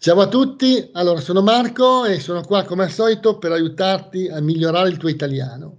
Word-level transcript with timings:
Ciao 0.00 0.20
a 0.20 0.28
tutti, 0.28 0.90
allora 0.92 1.18
sono 1.18 1.42
Marco 1.42 2.04
e 2.04 2.20
sono 2.20 2.42
qua 2.42 2.62
come 2.62 2.84
al 2.84 2.90
solito 2.92 3.36
per 3.36 3.50
aiutarti 3.50 4.28
a 4.28 4.40
migliorare 4.40 4.90
il 4.90 4.96
tuo 4.96 5.08
italiano. 5.08 5.76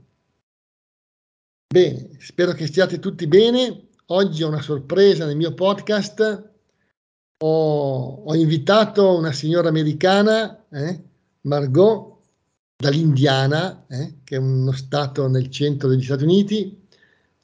Bene, 1.73 2.17
spero 2.19 2.51
che 2.51 2.67
stiate 2.67 2.99
tutti 2.99 3.27
bene. 3.27 3.87
Oggi 4.07 4.43
ho 4.43 4.49
una 4.49 4.61
sorpresa 4.61 5.25
nel 5.25 5.37
mio 5.37 5.53
podcast. 5.53 6.51
Ho, 7.37 8.23
ho 8.25 8.35
invitato 8.35 9.15
una 9.15 9.31
signora 9.31 9.69
americana, 9.69 10.65
eh, 10.69 11.01
Margot, 11.43 12.17
dall'Indiana, 12.75 13.85
eh, 13.87 14.15
che 14.25 14.35
è 14.35 14.39
uno 14.39 14.73
stato 14.73 15.29
nel 15.29 15.49
centro 15.49 15.87
degli 15.87 16.03
Stati 16.03 16.25
Uniti. 16.25 16.87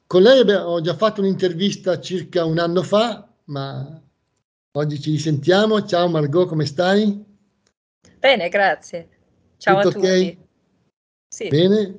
Con 0.06 0.20
lei 0.20 0.46
ho 0.50 0.82
già 0.82 0.94
fatto 0.94 1.22
un'intervista 1.22 1.98
circa 2.00 2.44
un 2.44 2.58
anno 2.58 2.82
fa, 2.82 3.32
ma 3.44 4.02
Oggi 4.76 5.00
ci 5.00 5.12
risentiamo. 5.12 5.86
Ciao 5.86 6.06
Margot, 6.06 6.46
come 6.46 6.66
stai? 6.66 7.24
Bene, 8.18 8.50
grazie. 8.50 9.08
Ciao 9.56 9.76
Tutto 9.76 9.88
a 9.88 9.92
tutti. 9.92 10.06
Okay? 10.06 10.38
Sì. 11.26 11.48
Bene. 11.48 11.98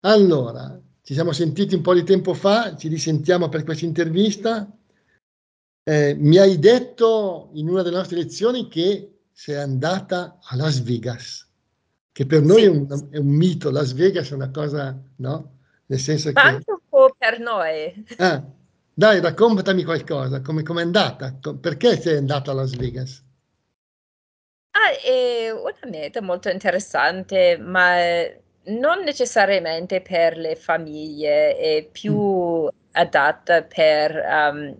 Allora, 0.00 0.78
ci 1.00 1.14
siamo 1.14 1.32
sentiti 1.32 1.74
un 1.74 1.80
po' 1.80 1.94
di 1.94 2.04
tempo 2.04 2.34
fa, 2.34 2.76
ci 2.76 2.88
risentiamo 2.88 3.48
per 3.48 3.64
questa 3.64 3.86
intervista. 3.86 4.70
Eh, 5.82 6.14
mi 6.18 6.36
hai 6.36 6.58
detto 6.58 7.48
in 7.54 7.70
una 7.70 7.80
delle 7.80 7.96
nostre 7.96 8.18
lezioni 8.18 8.68
che 8.68 9.20
sei 9.32 9.56
andata 9.56 10.38
a 10.42 10.56
Las 10.56 10.82
Vegas, 10.82 11.48
che 12.12 12.26
per 12.26 12.42
noi 12.42 12.60
sì. 12.60 12.64
è, 12.64 12.68
un, 12.68 13.08
è, 13.12 13.16
un, 13.16 13.28
mito. 13.28 13.70
Las 13.70 13.94
Vegas 13.94 14.30
è 14.30 14.34
una 14.34 14.50
cosa, 14.50 14.94
no? 15.16 15.58
Nel 15.86 15.98
senso 15.98 16.30
Ma 16.32 16.42
che... 16.42 16.48
anche 16.48 16.70
un 16.70 16.80
po' 16.86 17.14
per 17.16 17.40
noi. 17.40 18.04
Ah, 18.18 18.44
dai, 18.94 19.20
raccontami 19.20 19.84
qualcosa, 19.84 20.40
come 20.40 20.62
è 20.62 20.80
andata? 20.80 21.36
Perché 21.60 22.00
sei 22.00 22.16
andata 22.18 22.52
a 22.52 22.54
Las 22.54 22.74
Vegas? 22.76 23.22
Ah, 24.70 24.90
è 25.02 25.50
una 25.50 25.90
meta 25.90 26.20
molto 26.20 26.48
interessante, 26.48 27.58
ma 27.58 27.96
non 28.66 29.02
necessariamente 29.04 30.00
per 30.00 30.36
le 30.36 30.56
famiglie, 30.56 31.56
è 31.56 31.88
più 31.90 32.64
mm. 32.64 32.68
adatta 32.92 33.62
per 33.62 34.14
um, 34.14 34.76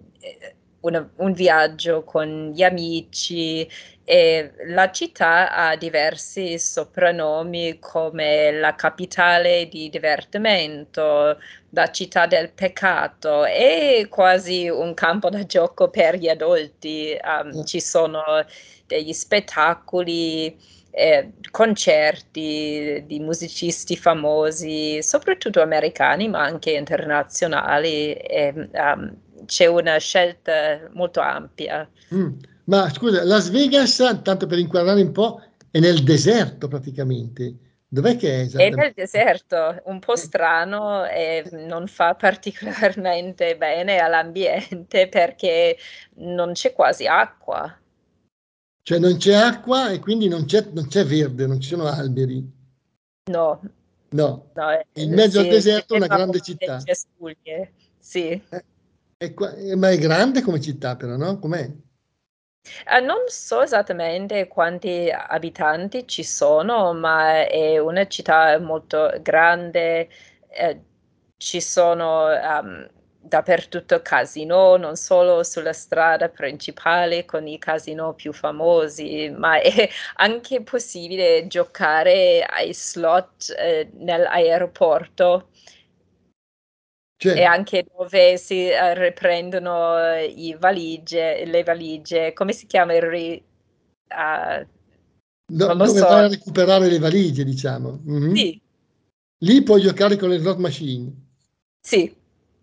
una, 0.84 1.08
un 1.16 1.32
viaggio 1.32 2.04
con 2.04 2.52
gli 2.54 2.62
amici 2.62 3.68
e 4.06 4.52
la 4.66 4.90
città 4.90 5.50
ha 5.54 5.76
diversi 5.76 6.58
soprannomi 6.58 7.78
come 7.78 8.52
la 8.52 8.74
capitale 8.74 9.66
di 9.68 9.88
divertimento, 9.88 11.38
la 11.70 11.90
città 11.90 12.26
del 12.26 12.52
peccato, 12.52 13.44
è 13.44 14.06
quasi 14.10 14.68
un 14.68 14.92
campo 14.94 15.30
da 15.30 15.44
gioco 15.46 15.88
per 15.88 16.16
gli 16.16 16.28
adulti. 16.28 17.16
Um, 17.22 17.64
ci 17.64 17.80
sono 17.80 18.22
degli 18.86 19.12
spettacoli, 19.14 20.54
eh, 20.90 21.32
concerti 21.50 23.04
di 23.06 23.20
musicisti 23.20 23.96
famosi, 23.96 25.02
soprattutto 25.02 25.62
americani, 25.62 26.28
ma 26.28 26.42
anche 26.42 26.72
internazionali. 26.72 28.12
E, 28.12 28.52
um, 28.72 29.22
c'è 29.46 29.66
una 29.66 29.98
scelta 29.98 30.88
molto 30.92 31.20
ampia. 31.20 31.88
Mm. 32.14 32.32
Ma 32.64 32.88
scusa, 32.90 33.24
Las 33.24 33.50
Vegas, 33.50 33.96
tanto 34.22 34.46
per 34.46 34.58
inquadrare 34.58 35.02
un 35.02 35.12
po', 35.12 35.42
è 35.70 35.78
nel 35.80 36.02
deserto 36.02 36.68
praticamente. 36.68 37.56
Dov'è 37.94 38.16
che 38.16 38.28
è 38.28 38.40
esattamente? 38.40 38.74
È 38.74 38.82
nel 38.82 38.92
deserto, 38.94 39.82
un 39.84 39.98
po' 40.00 40.16
strano 40.16 41.04
e 41.04 41.48
non 41.52 41.86
fa 41.86 42.14
particolarmente 42.14 43.54
bene 43.58 43.98
all'ambiente 43.98 45.08
perché 45.08 45.76
non 46.14 46.52
c'è 46.52 46.72
quasi 46.72 47.06
acqua. 47.06 47.72
Cioè 48.82 48.98
non 48.98 49.16
c'è 49.16 49.34
acqua 49.34 49.90
e 49.90 50.00
quindi 50.00 50.28
non 50.28 50.44
c'è, 50.44 50.66
non 50.72 50.88
c'è 50.88 51.04
verde, 51.04 51.46
non 51.46 51.60
ci 51.60 51.68
sono 51.68 51.86
alberi. 51.86 52.44
No. 53.30 53.60
No. 54.10 54.50
no 54.54 54.80
in 54.94 55.12
mezzo 55.12 55.40
sì, 55.40 55.46
al 55.46 55.52
deserto 55.52 55.94
una 55.94 56.06
grande 56.06 56.40
città. 56.40 56.80
Cespuglie. 56.80 57.72
Sì. 57.98 58.28
Eh, 58.28 58.64
è 59.16 59.34
qua, 59.34 59.54
eh, 59.54 59.76
ma 59.76 59.90
è 59.90 59.98
grande 59.98 60.42
come 60.42 60.60
città 60.60 60.96
però, 60.96 61.16
no? 61.16 61.38
Com'è? 61.38 61.70
Uh, 62.86 63.04
non 63.04 63.24
so 63.28 63.60
esattamente 63.62 64.48
quanti 64.48 65.10
abitanti 65.10 66.06
ci 66.06 66.22
sono, 66.24 66.94
ma 66.94 67.46
è 67.46 67.78
una 67.78 68.06
città 68.06 68.58
molto 68.58 69.12
grande. 69.20 70.08
Eh, 70.48 70.80
ci 71.36 71.60
sono 71.60 72.26
um, 72.28 72.88
dappertutto 73.20 74.00
casino, 74.02 74.76
non 74.76 74.96
solo 74.96 75.42
sulla 75.42 75.72
strada 75.72 76.28
principale 76.28 77.24
con 77.24 77.46
i 77.46 77.58
casino 77.58 78.14
più 78.14 78.32
famosi, 78.32 79.30
ma 79.30 79.60
è 79.60 79.88
anche 80.16 80.62
possibile 80.62 81.46
giocare 81.46 82.44
ai 82.44 82.72
slot 82.74 83.54
eh, 83.58 83.90
nell'aeroporto. 83.94 85.48
Cioè, 87.24 87.38
e 87.38 87.42
anche 87.44 87.86
dove 87.96 88.36
si 88.36 88.68
uh, 88.68 88.92
riprendono 88.92 90.14
i 90.14 90.54
valigie, 90.60 91.46
le 91.46 91.62
valigie, 91.62 92.34
come 92.34 92.52
si 92.52 92.66
chiama 92.66 92.92
il 92.92 93.00
ri... 93.00 93.42
Uh, 94.10 94.66
no, 95.54 95.74
dove 95.74 95.86
so. 95.86 96.06
vai 96.06 96.24
a 96.24 96.28
recuperare 96.28 96.86
le 96.86 96.98
valigie, 96.98 97.42
diciamo. 97.42 98.02
Mm-hmm. 98.06 98.34
Sì. 98.34 98.60
Lì 99.38 99.62
puoi 99.62 99.80
giocare 99.80 100.18
con 100.18 100.28
le 100.28 100.38
slot 100.38 100.58
machine. 100.58 101.10
Sì. 101.80 102.14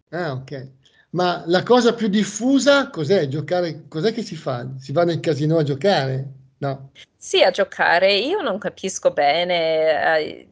Ah, 0.10 0.34
ok. 0.34 0.70
Ma 1.12 1.44
la 1.48 1.64
cosa 1.64 1.96
più 1.96 2.08
diffusa 2.08 2.92
cos'è? 2.92 3.28
Giocare, 3.28 3.88
cos'è 3.88 4.14
che 4.14 4.22
si 4.22 4.36
fa? 4.36 4.68
Si 4.78 4.92
va 4.92 5.06
nel 5.06 5.22
casino 5.22 5.58
a 5.58 5.64
giocare? 5.64 6.34
No. 6.60 6.92
Sì, 7.18 7.42
a 7.42 7.50
giocare. 7.50 8.14
Io 8.14 8.42
non 8.42 8.60
capisco 8.60 9.10
bene 9.10 10.20
i 10.24 10.48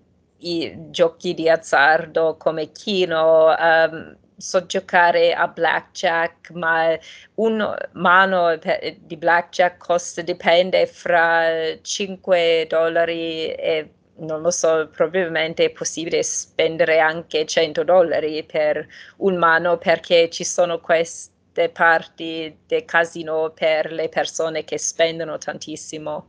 giochi 0.90 1.34
di 1.34 1.50
azzardo 1.50 2.36
come 2.38 2.72
Kino, 2.72 3.54
um, 3.58 4.18
so 4.40 4.66
giocare 4.66 5.34
a 5.34 5.48
blackjack, 5.48 6.52
ma 6.52 6.98
un 7.36 7.76
mano 7.94 8.58
di 9.02 9.18
blackjack 9.18 9.78
costa, 9.78 10.22
dipende 10.22 10.88
fra 10.88 11.78
5 11.82 12.66
dollari 12.70 13.52
e 13.52 13.92
non 14.20 14.42
lo 14.42 14.52
so, 14.52 14.90
probabilmente 14.92 15.66
è 15.66 15.70
possibile 15.72 16.24
spendere 16.24 17.00
anche 17.00 17.46
100 17.46 17.84
dollari 17.84 18.44
per 18.44 18.86
un 19.18 19.38
mano 19.38 19.78
perché 19.78 20.30
ci 20.30 20.44
sono 20.44 20.80
queste 20.80 21.70
parti 21.70 22.58
del 22.66 22.86
casino 22.86 23.52
per 23.54 23.92
le 23.92 24.10
persone 24.10 24.64
che 24.64 24.78
spendono 24.78 25.38
tantissimo. 25.38 26.28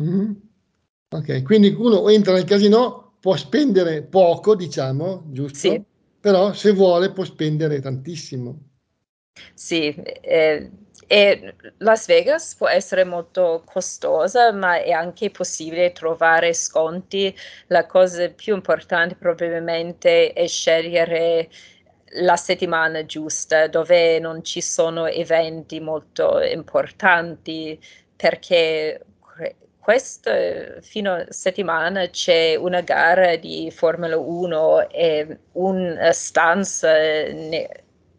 Mm-hmm. 0.00 0.32
Ok, 1.10 1.42
quindi 1.42 1.74
uno 1.76 2.08
entra 2.08 2.34
nel 2.34 2.44
casino 2.44 3.07
può 3.20 3.36
spendere 3.36 4.02
poco, 4.02 4.54
diciamo, 4.54 5.24
giusto? 5.26 5.58
Sì. 5.58 5.82
Però 6.20 6.52
se 6.52 6.72
vuole 6.72 7.12
può 7.12 7.24
spendere 7.24 7.80
tantissimo. 7.80 8.58
Sì, 9.54 9.94
eh, 9.94 10.70
e 11.06 11.54
Las 11.78 12.06
Vegas 12.06 12.54
può 12.54 12.68
essere 12.68 13.04
molto 13.04 13.62
costosa, 13.64 14.52
ma 14.52 14.82
è 14.82 14.90
anche 14.90 15.30
possibile 15.30 15.92
trovare 15.92 16.52
sconti. 16.52 17.34
La 17.68 17.86
cosa 17.86 18.28
più 18.30 18.54
importante 18.54 19.14
probabilmente 19.14 20.32
è 20.32 20.46
scegliere 20.46 21.48
la 22.20 22.36
settimana 22.36 23.04
giusta, 23.06 23.68
dove 23.68 24.18
non 24.18 24.42
ci 24.44 24.60
sono 24.60 25.06
eventi 25.06 25.80
molto 25.80 26.40
importanti, 26.40 27.78
perché 28.16 29.02
questa 29.88 30.82
fino 30.82 31.24
settimana 31.30 32.10
c'è 32.10 32.56
una 32.56 32.82
gara 32.82 33.36
di 33.36 33.72
Formula 33.74 34.18
1 34.18 34.90
e 34.90 35.38
una 35.52 36.12
stanza 36.12 36.92
nel 36.92 37.66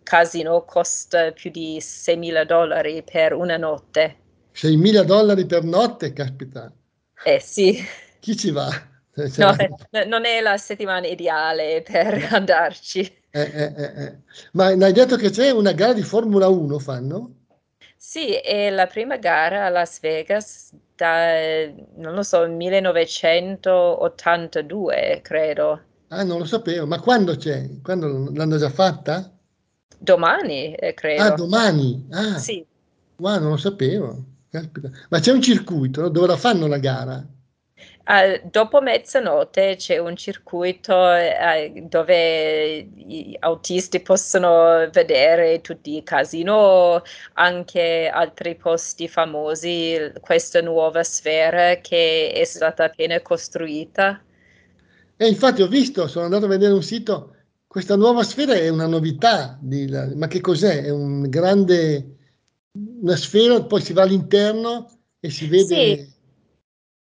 casino 0.01 0.65
costa 0.65 1.31
più 1.31 1.51
di 1.51 1.77
6.000 1.79 2.43
dollari 2.45 3.03
per 3.03 3.33
una 3.33 3.57
notte. 3.57 4.17
6.000 4.55 5.03
dollari 5.03 5.45
per 5.45 5.63
notte, 5.63 6.11
caspita. 6.11 6.73
Eh 7.23 7.39
sì. 7.39 7.77
Chi 8.19 8.35
ci 8.35 8.49
va? 8.49 8.67
Cioè, 9.13 9.69
no, 9.91 10.05
non 10.07 10.25
è 10.25 10.41
la 10.41 10.57
settimana 10.57 11.05
ideale 11.05 11.83
per 11.83 12.29
andarci. 12.31 13.01
Eh, 13.29 13.41
eh, 13.41 13.73
eh, 13.77 14.03
eh. 14.05 14.17
Ma 14.53 14.69
hai 14.69 14.91
detto 14.91 15.17
che 15.17 15.29
c'è 15.29 15.51
una 15.51 15.73
gara 15.73 15.93
di 15.93 16.01
Formula 16.01 16.47
1, 16.47 16.79
fanno? 16.79 17.33
Sì, 17.95 18.33
è 18.33 18.71
la 18.71 18.87
prima 18.87 19.17
gara 19.17 19.67
a 19.67 19.69
Las 19.69 19.99
Vegas 19.99 20.73
da, 20.99 21.71
non 21.95 22.13
lo 22.13 22.21
so, 22.23 22.45
1982, 22.45 25.21
credo. 25.23 25.81
Ah, 26.09 26.23
non 26.23 26.39
lo 26.39 26.45
sapevo. 26.45 26.85
Ma 26.85 26.99
quando 26.99 27.37
c'è? 27.37 27.69
Quando 27.81 28.29
l'hanno 28.33 28.57
già 28.57 28.69
fatta? 28.69 29.31
Domani, 29.97 30.73
eh, 30.73 30.93
credo. 30.93 31.23
Ah, 31.23 31.31
domani? 31.31 32.05
Ah, 32.11 32.37
sì. 32.37 32.65
Wow, 33.17 33.39
non 33.39 33.51
lo 33.51 33.57
sapevo. 33.57 34.25
Ma 35.09 35.19
c'è 35.19 35.31
un 35.31 35.41
circuito 35.41 36.09
dove 36.09 36.27
la 36.27 36.35
fanno 36.35 36.67
la 36.67 36.79
gara? 36.79 37.25
Uh, 38.09 38.41
dopo 38.49 38.81
mezzanotte 38.81 39.75
c'è 39.75 39.99
un 39.99 40.15
circuito 40.15 40.95
uh, 40.95 41.87
dove 41.87 42.89
gli 42.95 43.35
autisti 43.37 43.99
possono 43.99 44.89
vedere 44.91 45.61
tutti 45.61 45.95
i 45.95 46.01
casino, 46.01 47.03
anche 47.33 48.09
altri 48.11 48.55
posti 48.55 49.07
famosi, 49.07 50.11
questa 50.21 50.59
nuova 50.59 51.03
sfera 51.03 51.75
che 51.81 52.31
è 52.31 52.43
stata 52.45 52.85
appena 52.85 53.21
costruita. 53.21 54.19
E 55.15 55.27
infatti 55.27 55.61
ho 55.61 55.67
visto, 55.67 56.07
sono 56.07 56.25
andato 56.25 56.45
a 56.45 56.49
vedere 56.49 56.73
un 56.73 56.81
sito, 56.81 57.35
questa 57.67 57.95
nuova 57.95 58.23
sfera 58.23 58.55
è 58.55 58.69
una 58.69 58.87
novità, 58.87 59.55
di, 59.61 59.87
ma 60.15 60.25
che 60.25 60.41
cos'è? 60.41 60.81
È 60.81 60.89
un 60.89 61.29
grande, 61.29 62.15
una 62.71 63.15
sfera, 63.15 63.61
poi 63.61 63.81
si 63.81 63.93
va 63.93 64.01
all'interno 64.01 64.89
e 65.19 65.29
si 65.29 65.45
vede... 65.45 65.75
Sì 65.75 66.17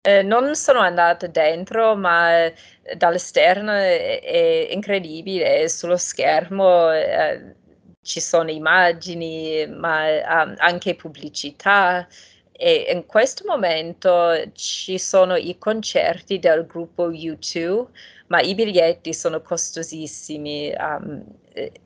eh, 0.05 0.21
non 0.21 0.53
sono 0.55 0.79
andata 0.79 1.27
dentro, 1.27 1.95
ma 1.95 2.45
eh, 2.45 2.53
dall'esterno 2.97 3.71
è, 3.71 4.21
è 4.21 4.67
incredibile, 4.71 5.69
sullo 5.69 5.95
schermo 5.97 6.91
eh, 6.91 7.55
ci 8.01 8.19
sono 8.19 8.51
immagini, 8.51 9.65
ma 9.67 10.44
um, 10.44 10.55
anche 10.57 10.95
pubblicità. 10.95 12.05
E 12.51 12.91
in 12.94 13.05
questo 13.05 13.45
momento 13.47 14.51
ci 14.53 14.97
sono 15.00 15.35
i 15.35 15.57
concerti 15.57 16.38
del 16.39 16.65
gruppo 16.67 17.09
U2, 17.09 17.88
ma 18.27 18.41
i 18.41 18.55
biglietti 18.55 19.13
sono 19.13 19.41
costosissimi. 19.41 20.73
Um, 20.77 21.23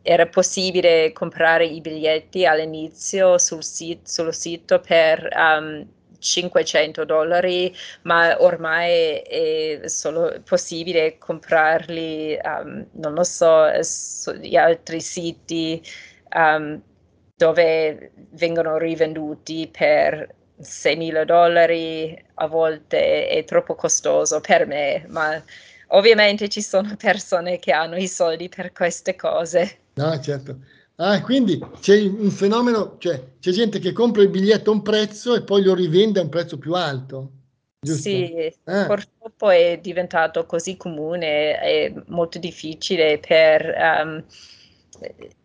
era 0.01 0.25
possibile 0.27 1.11
comprare 1.13 1.65
i 1.65 1.81
biglietti 1.81 2.45
all'inizio 2.45 3.37
sul, 3.37 3.63
sit- 3.63 4.07
sito 4.31 4.79
per 4.79 5.27
um, 5.35 5.85
500 6.19 7.05
dollari, 7.05 7.73
ma 8.03 8.35
ormai 8.41 9.19
è 9.19 9.81
solo 9.85 10.41
possibile 10.43 11.17
comprarli, 11.17 12.37
um, 12.43 12.85
non 12.93 13.13
lo 13.13 13.23
so, 13.23 13.67
sugli 13.81 14.55
altri 14.55 15.01
siti 15.01 15.81
um, 16.35 16.81
dove 17.35 18.11
vengono 18.31 18.77
rivenduti 18.77 19.69
per 19.71 20.35
6.000 20.61 21.23
dollari, 21.23 22.25
a 22.35 22.47
volte 22.47 23.27
è 23.27 23.43
troppo 23.43 23.75
costoso 23.75 24.41
per 24.41 24.65
me, 24.65 25.05
ma 25.09 25.41
ovviamente 25.89 26.49
ci 26.49 26.61
sono 26.61 26.95
persone 26.97 27.59
che 27.59 27.71
hanno 27.71 27.95
i 27.95 28.07
soldi 28.07 28.49
per 28.49 28.71
queste 28.71 29.15
cose. 29.15 29.79
No, 29.93 30.19
certo. 30.19 30.57
Ah, 30.99 31.21
quindi 31.21 31.63
c'è 31.79 32.01
un 32.01 32.31
fenomeno, 32.31 32.95
cioè 32.97 33.35
c'è 33.39 33.51
gente 33.51 33.77
che 33.77 33.93
compra 33.93 34.23
il 34.23 34.29
biglietto 34.29 34.71
a 34.71 34.73
un 34.73 34.81
prezzo 34.81 35.35
e 35.35 35.43
poi 35.43 35.63
lo 35.63 35.75
rivende 35.75 36.19
a 36.19 36.23
un 36.23 36.29
prezzo 36.29 36.57
più 36.57 36.73
alto. 36.73 37.31
Giusto? 37.79 38.01
Sì, 38.01 38.51
ah. 38.63 38.85
purtroppo 38.87 39.49
è 39.51 39.79
diventato 39.79 40.47
così 40.47 40.75
comune, 40.75 41.59
è 41.59 41.93
molto 42.07 42.39
difficile 42.39 43.19
per 43.19 43.75
um, 43.77 44.25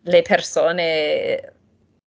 le 0.01 0.21
persone 0.23 1.53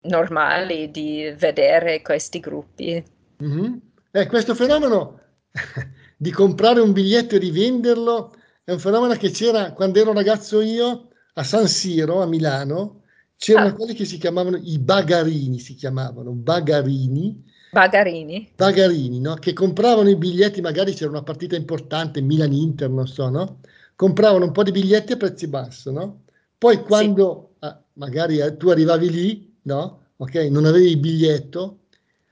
normali 0.03 0.91
di 0.91 1.33
vedere 1.39 2.03
questi 2.03 2.41
gruppi. 2.41 3.03
Mm-hmm. 3.41 3.75
Eh, 4.11 4.27
questo 4.27 4.57
fenomeno 4.57 5.21
di 6.17 6.33
comprare 6.33 6.81
un 6.81 6.93
biglietto 6.93 7.37
e 7.37 7.39
rivenderlo 7.39 8.35
è 8.65 8.73
un 8.73 8.81
fenomeno 8.81 9.15
che 9.15 9.31
c'era 9.31 9.73
quando 9.73 10.01
ero 10.01 10.13
ragazzo 10.13 10.61
io 10.61 11.11
a 11.35 11.45
San 11.45 11.69
Siro, 11.69 12.21
a 12.21 12.27
Milano, 12.27 12.98
c'erano 13.39 13.69
ah. 13.69 13.73
quelli 13.73 13.95
che 13.95 14.05
si 14.05 14.19
chiamavano 14.19 14.57
i 14.57 14.79
bagarini, 14.79 15.59
si 15.61 15.75
chiamavano 15.75 16.33
bagarini. 16.33 17.45
Bagarini? 17.71 18.51
Bagarini, 18.55 19.21
no? 19.21 19.35
Che 19.35 19.53
compravano 19.53 20.09
i 20.09 20.17
biglietti, 20.17 20.61
magari 20.61 20.93
c'era 20.93 21.11
una 21.11 21.23
partita 21.23 21.55
importante, 21.55 22.21
Milan-Inter, 22.21 22.91
non 22.91 23.07
so, 23.07 23.29
no? 23.29 23.61
Compravano 23.95 24.45
un 24.45 24.53
po' 24.53 24.65
di 24.65 24.73
biglietti 24.73 25.13
a 25.13 25.17
prezzi 25.17 25.47
bassi, 25.47 25.93
no? 25.93 26.25
Poi 26.59 26.83
quando 26.83 27.53
sì. 27.53 27.67
ah, 27.67 27.81
magari 27.95 28.39
eh, 28.41 28.57
tu 28.57 28.71
arrivavi 28.71 29.11
lì, 29.11 29.57
no? 29.63 30.07
Ok, 30.17 30.35
non 30.51 30.65
avevi 30.65 30.91
il 30.91 30.99
biglietto, 30.99 31.83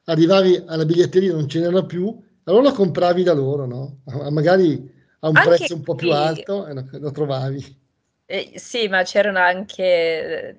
arrivavi 0.06 0.64
alla 0.66 0.84
biglietteria, 0.84 1.32
non 1.32 1.48
ce 1.48 1.60
n'era 1.60 1.84
più, 1.84 2.20
allora 2.44 2.70
lo 2.70 2.72
compravi 2.72 3.22
da 3.22 3.32
loro, 3.32 3.66
no? 3.66 4.00
Magari 4.30 4.92
a 5.20 5.28
un 5.28 5.36
Anche 5.36 5.48
prezzo 5.48 5.74
un 5.74 5.82
po' 5.82 5.94
più 5.94 6.12
alto 6.12 6.66
e 6.66 6.74
lo, 6.74 6.88
lo 6.90 7.10
trovavi. 7.12 7.84
Eh, 8.26 8.52
sì, 8.56 8.88
ma 8.88 9.04
c'erano 9.04 9.38
anche 9.38 9.84
eh, 9.84 10.56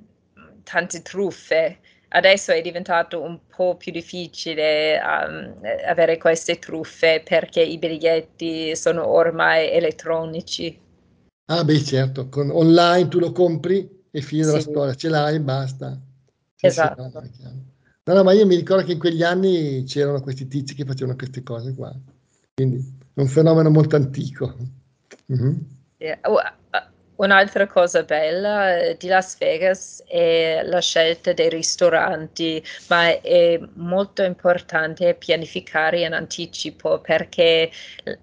tante 0.69 1.01
truffe. 1.01 1.79
Adesso 2.09 2.51
è 2.51 2.61
diventato 2.61 3.21
un 3.21 3.39
po' 3.53 3.75
più 3.75 3.91
difficile 3.91 4.97
um, 4.99 5.55
avere 5.87 6.17
queste 6.17 6.57
truffe 6.57 7.21
perché 7.23 7.61
i 7.61 7.77
biglietti 7.77 8.75
sono 8.75 9.07
ormai 9.07 9.71
elettronici. 9.71 10.79
Ah, 11.49 11.63
beh, 11.63 11.83
certo, 11.83 12.29
con 12.29 12.49
online 12.49 13.07
tu 13.07 13.19
lo 13.19 13.31
compri 13.31 14.05
e 14.11 14.21
fine 14.21 14.43
sì. 14.43 14.49
della 14.49 14.61
storia, 14.61 14.95
ce 14.95 15.09
l'hai 15.09 15.35
e 15.35 15.41
basta. 15.41 15.99
Sì, 16.55 16.65
esatto. 16.65 17.03
Sì, 17.03 17.43
no, 17.43 17.51
no, 18.03 18.13
no, 18.13 18.23
ma 18.23 18.31
io 18.31 18.45
mi 18.45 18.55
ricordo 18.55 18.85
che 18.85 18.93
in 18.93 18.99
quegli 18.99 19.23
anni 19.23 19.83
c'erano 19.83 20.21
questi 20.21 20.47
tizi 20.47 20.75
che 20.75 20.85
facevano 20.85 21.17
queste 21.17 21.43
cose 21.43 21.73
qua. 21.73 21.93
Quindi 22.55 22.77
è 23.13 23.19
un 23.19 23.27
fenomeno 23.27 23.69
molto 23.69 23.95
antico. 23.95 24.55
Mm-hmm. 25.31 25.57
Yeah. 25.97 26.19
Un'altra 27.17 27.65
cosa 27.65 28.03
bella 28.03 28.77
eh, 28.77 28.95
di 28.95 29.07
Las 29.07 29.37
Vegas 29.39 30.03
è 30.07 30.61
la 30.63 30.79
scelta 30.79 31.33
dei 31.33 31.49
ristoranti, 31.49 32.63
ma 32.89 33.19
è 33.21 33.59
molto 33.73 34.21
importante 34.21 35.15
pianificare 35.15 36.01
in 36.01 36.13
anticipo 36.13 36.99
perché 36.99 37.71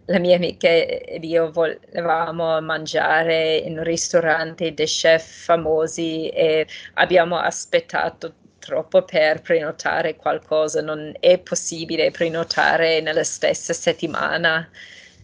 la 0.04 0.18
mia 0.20 0.36
amica 0.36 0.68
ed 0.68 1.24
io 1.24 1.50
volevamo 1.50 2.60
mangiare 2.60 3.56
in 3.56 3.82
ristoranti 3.82 4.72
dei 4.74 4.86
chef 4.86 5.44
famosi 5.44 6.28
e 6.28 6.64
abbiamo 6.94 7.36
aspettato 7.36 8.34
troppo 8.60 9.02
per 9.02 9.42
prenotare 9.42 10.14
qualcosa, 10.14 10.80
non 10.80 11.12
è 11.18 11.38
possibile 11.38 12.12
prenotare 12.12 13.00
nella 13.00 13.24
stessa 13.24 13.72
settimana 13.72 14.68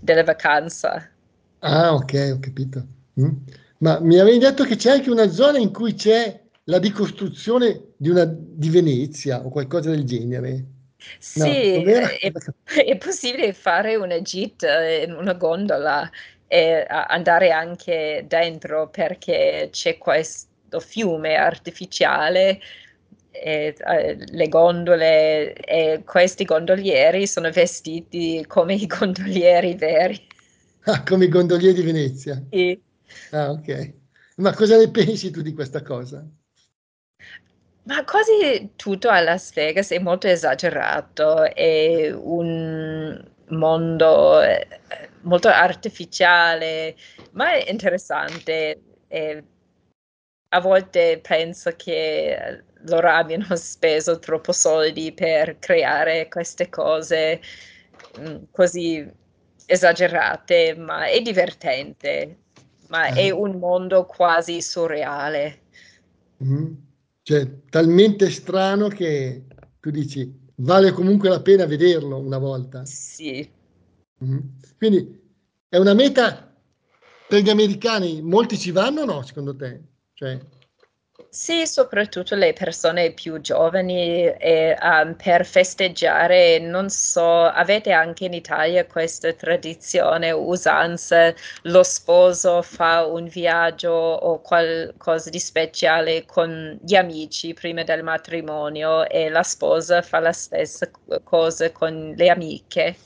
della 0.01 0.25
vacanza. 0.25 1.09
Ah, 1.61 1.95
ok, 1.95 2.33
ho 2.35 2.41
capito. 2.41 2.85
Mm. 3.21 3.37
Ma 3.81 3.99
mi 4.01 4.19
avevi 4.19 4.39
detto 4.39 4.65
che 4.65 4.77
c'è 4.77 4.91
anche 4.91 5.11
una 5.11 5.31
zona 5.31 5.59
in 5.59 5.73
cui 5.73 5.95
c'è 5.95 6.39
la 6.65 6.79
ricostruzione 6.79 7.93
di, 7.97 8.11
una, 8.11 8.25
di 8.27 8.69
Venezia 8.69 9.45
o 9.45 9.49
qualcosa 9.49 9.91
del 9.91 10.05
genere. 10.05 10.65
Sì, 11.19 11.83
no, 11.83 11.91
è, 11.91 12.33
è, 12.85 12.97
possibile 12.99 13.55
fare 13.55 13.97
una 13.97 14.21
gita 14.21 14.87
in 14.87 15.13
una 15.13 15.33
gondola 15.33 16.09
e 16.47 16.85
andare 16.87 17.53
anche 17.53 18.25
dentro 18.29 18.91
perché 18.91 19.71
c'è 19.73 19.97
questo 19.97 20.79
fiume 20.79 21.37
artificiale 21.37 22.61
e, 23.31 23.75
uh, 23.79 24.25
le 24.31 24.49
gondole 24.49 25.55
e 25.55 26.03
questi 26.05 26.45
gondolieri 26.45 27.27
sono 27.27 27.51
vestiti 27.51 28.45
come 28.47 28.75
i 28.75 28.85
gondolieri 28.87 29.75
veri. 29.75 30.27
Ah, 30.85 31.03
come 31.03 31.25
i 31.25 31.29
gondolieri 31.29 31.75
di 31.75 31.83
Venezia? 31.83 32.43
Sì. 32.51 32.89
Ah, 33.33 33.51
ok. 33.51 33.95
Ma 34.37 34.55
cosa 34.55 34.77
ne 34.77 34.91
pensi 34.91 35.31
tu 35.31 35.43
di 35.43 35.53
questa 35.53 35.83
cosa? 35.83 36.27
Ma 37.85 38.05
quasi 38.05 38.73
tutto 38.77 39.09
a 39.09 39.21
Las 39.21 39.53
Vegas 39.53 39.91
è 39.91 39.99
molto 39.99 40.27
esagerato, 40.29 41.43
è 41.55 42.11
un 42.13 43.23
mondo 43.49 44.41
eh, 44.43 44.67
molto 45.23 45.49
artificiale, 45.49 46.97
ma 47.33 47.53
è 47.53 47.71
interessante. 47.71 48.83
E 49.09 49.45
a 50.53 50.61
volte 50.61 51.21
penso 51.23 51.73
che 51.77 52.65
loro 52.87 53.09
abbiano 53.11 53.55
speso 53.57 54.19
troppo 54.19 54.53
soldi 54.53 55.13
per 55.13 55.59
creare 55.59 56.29
queste 56.29 56.69
cose 56.69 57.41
mm, 58.19 58.45
così 58.51 59.09
esagerate, 59.67 60.75
ma 60.77 61.07
è 61.07 61.21
divertente 61.23 62.39
ma 62.91 63.09
eh. 63.09 63.27
è 63.27 63.31
un 63.31 63.59
mondo 63.59 64.05
quasi 64.05 64.61
surreale. 64.61 65.63
Mm-hmm. 66.45 66.73
Cioè, 67.23 67.61
talmente 67.71 68.31
strano 68.31 68.89
che 68.89 69.45
tu 69.81 69.91
dici, 69.91 70.33
vale 70.57 70.93
comunque 70.93 71.29
la 71.29 71.41
pena 71.41 71.67
vederlo 71.67 72.19
una 72.19 72.39
volta. 72.39 72.85
Sì. 72.85 73.49
Mm-hmm. 74.23 74.39
Quindi 74.77 75.21
è 75.69 75.79
una 75.79 75.95
meta 75.95 76.55
per 77.29 77.43
gli 77.43 77.51
americani, 77.51 78.21
molti 78.23 78.59
ci 78.59 78.71
vanno 78.71 79.03
o 79.03 79.05
no, 79.05 79.23
secondo 79.23 79.57
te? 79.57 79.81
Cioè... 80.13 80.39
Sì, 81.33 81.65
soprattutto 81.65 82.35
le 82.35 82.53
persone 82.53 83.13
più 83.13 83.41
giovani 83.41 84.27
e, 84.27 84.77
um, 84.83 85.15
per 85.15 85.47
festeggiare, 85.47 86.59
non 86.59 86.91
so, 86.91 87.45
avete 87.45 87.93
anche 87.93 88.25
in 88.25 88.33
Italia 88.33 88.85
questa 88.85 89.33
tradizione, 89.33 90.33
usanza, 90.33 91.33
lo 91.63 91.85
sposo 91.85 92.63
fa 92.63 93.07
un 93.07 93.29
viaggio 93.29 93.93
o 93.93 94.41
qualcosa 94.41 95.31
di 95.31 95.39
speciale 95.39 96.27
con 96.27 96.77
gli 96.83 96.97
amici 96.97 97.55
prima 97.55 97.85
del 97.85 98.03
matrimonio 98.03 99.09
e 99.09 99.29
la 99.29 99.45
sposa 99.45 100.03
fa 100.03 100.19
la 100.19 100.33
stessa 100.33 100.91
cosa 101.23 101.71
con 101.71 102.13
le 102.17 102.29
amiche? 102.29 102.97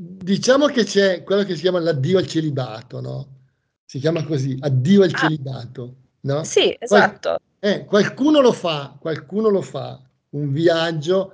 diciamo 0.00 0.66
che 0.66 0.84
c'è 0.84 1.24
quello 1.24 1.42
che 1.42 1.54
si 1.56 1.62
chiama 1.62 1.80
l'addio 1.80 2.18
al 2.18 2.26
celibato, 2.26 3.00
no? 3.00 3.36
Si 3.84 3.98
chiama 3.98 4.22
così, 4.24 4.56
addio 4.60 5.02
al 5.02 5.10
ah, 5.14 5.18
celibato, 5.18 5.96
no? 6.20 6.44
Sì, 6.44 6.74
esatto. 6.78 7.38
Qual- 7.60 7.72
eh, 7.72 7.84
qualcuno 7.84 8.40
lo 8.40 8.52
fa, 8.52 8.96
qualcuno 8.98 9.48
lo 9.48 9.62
fa, 9.62 10.00
un 10.30 10.52
viaggio, 10.52 11.32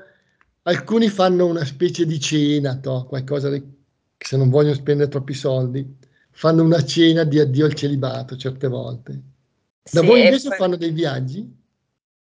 alcuni 0.62 1.08
fanno 1.08 1.46
una 1.46 1.64
specie 1.64 2.06
di 2.06 2.18
cena, 2.18 2.76
to, 2.76 3.04
qualcosa 3.06 3.50
di, 3.50 3.62
se 4.16 4.36
non 4.36 4.48
vogliono 4.48 4.74
spendere 4.74 5.10
troppi 5.10 5.34
soldi, 5.34 5.96
fanno 6.30 6.62
una 6.62 6.82
cena 6.84 7.24
di 7.24 7.38
addio 7.38 7.66
al 7.66 7.74
celibato 7.74 8.36
certe 8.36 8.68
volte. 8.68 9.12
Da 9.82 10.00
sì, 10.00 10.06
voi 10.06 10.22
invece 10.24 10.48
poi... 10.48 10.56
fanno 10.56 10.76
dei 10.76 10.90
viaggi? 10.90 11.62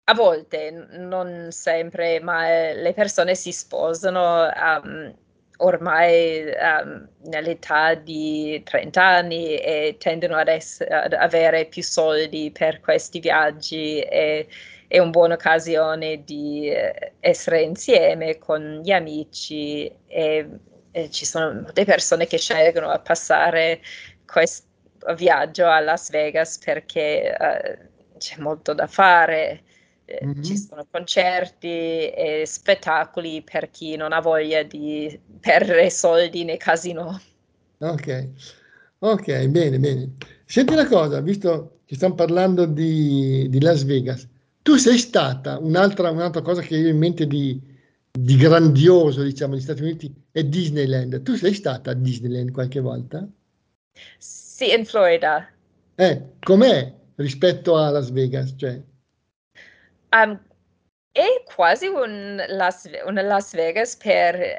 A 0.06 0.14
volte, 0.14 0.72
non 0.98 1.48
sempre, 1.52 2.20
ma 2.20 2.50
eh, 2.50 2.82
le 2.82 2.94
persone 2.94 3.36
si 3.36 3.52
sposano 3.52 4.48
um, 4.48 5.14
ormai 5.62 6.44
um, 6.46 7.08
nell'età 7.24 7.96
di 7.96 8.62
30 8.64 9.04
anni 9.04 9.58
e 9.58 9.96
tendono 10.00 10.36
ad, 10.36 10.48
ess- 10.48 10.86
ad, 10.88 11.14
avere 11.14 11.66
più 11.66 11.84
soldi 11.84 12.52
per 12.52 12.80
questi 12.80 13.20
viaggi 13.20 14.00
e 14.02 14.48
è 14.88 15.00
una 15.00 15.10
buona 15.12 15.34
occasione 15.36 16.24
di 16.24 16.70
eh, 16.70 17.14
essere 17.20 17.62
insieme 17.62 18.38
con 18.38 18.82
gli 18.84 18.92
amici 18.92 19.92
e, 20.08 20.50
e 20.92 21.10
ci 21.12 21.26
sono 21.26 21.54
molte 21.54 21.86
persone 21.86 22.26
che 22.26 22.38
scelgono 22.38 22.92
di 22.92 23.00
passare 23.04 23.82
questo 24.26 24.68
viaggio 25.16 25.68
a 25.68 25.80
Las 25.80 26.10
Vegas 26.10 26.58
perché 26.58 27.36
uh, 27.38 28.18
c'è 28.18 28.40
molto 28.40 28.74
da 28.74 28.88
fare 28.88 29.64
mm-hmm. 30.24 30.42
ci 30.42 30.58
sono 30.58 30.86
concerti 30.90 31.68
e 31.68 32.44
spettacoli 32.46 33.42
per 33.42 33.70
chi 33.70 33.96
non 33.96 34.14
ha 34.14 34.20
voglia 34.20 34.64
di 34.64 35.20
perdere 35.40 35.90
soldi 35.90 36.44
nei 36.44 36.58
casino. 36.58 37.20
Ok, 37.80 38.30
ok, 39.00 39.48
bene, 39.48 39.80
bene. 39.80 40.16
Senti 40.46 40.74
una 40.74 40.88
cosa, 40.88 41.22
visto 41.22 41.80
che 41.86 41.96
stiamo 41.96 42.16
parlando 42.16 42.66
di, 42.66 43.48
di 43.50 43.62
Las 43.62 43.84
Vegas, 43.84 44.28
tu 44.62 44.76
sei 44.76 44.98
stata, 44.98 45.58
un'altra, 45.58 46.12
un'altra 46.12 46.42
cosa 46.42 46.62
che 46.62 46.76
ho 46.76 46.88
in 46.88 46.98
mente 46.98 47.26
di, 47.26 47.60
di 48.12 48.36
grandioso, 48.36 49.24
diciamo, 49.24 49.54
negli 49.54 49.62
Stati 49.62 49.82
Uniti 49.82 50.14
è 50.32 50.44
Disneyland. 50.44 51.22
Tu 51.24 51.36
sei 51.36 51.54
stata 51.54 51.92
a 51.92 51.94
Disneyland 51.94 52.52
qualche 52.52 52.80
volta? 52.80 53.28
Sì, 54.18 54.72
in 54.74 54.86
Florida. 54.86 55.48
Eh, 55.96 56.34
com'è 56.42 56.94
rispetto 57.16 57.78
a 57.78 57.90
Las 57.90 58.12
Vegas? 58.12 58.54
Cioè, 58.56 58.82
Um, 60.12 60.40
è 61.12 61.44
quasi 61.46 61.88
un 61.88 62.44
Las, 62.48 62.90
una 63.06 63.22
Las 63.22 63.54
Vegas 63.54 63.96
per 63.96 64.58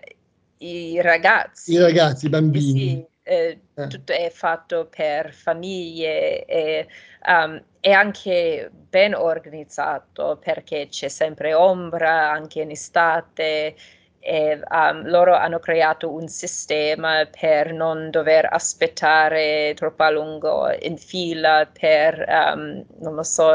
i 0.59 1.01
ragazzi. 1.01 1.73
I 1.73 1.79
ragazzi, 1.79 2.27
i 2.27 2.29
bambini. 2.29 2.81
Sì, 2.81 3.07
eh, 3.23 3.61
eh. 3.75 3.87
tutto 3.87 4.13
è 4.13 4.31
fatto 4.31 4.87
per 4.87 5.33
famiglie 5.33 6.45
e 6.45 6.89
um, 7.27 7.63
è 7.81 7.91
anche 7.93 8.71
ben 8.73 9.15
organizzato 9.15 10.39
perché 10.43 10.89
c'è 10.89 11.09
sempre 11.09 11.55
ombra 11.55 12.31
anche 12.31 12.61
in 12.61 12.71
estate 12.71 13.75
e 14.19 14.61
um, 14.71 15.09
loro 15.09 15.35
hanno 15.35 15.59
creato 15.59 16.13
un 16.13 16.29
sistema 16.29 17.27
per 17.27 17.73
non 17.73 18.11
dover 18.11 18.49
aspettare 18.51 19.73
troppo 19.75 20.03
a 20.03 20.11
lungo 20.11 20.71
in 20.81 20.99
fila 20.99 21.67
per, 21.67 22.25
um, 22.29 22.85
non 22.99 23.15
lo 23.15 23.23
so, 23.23 23.55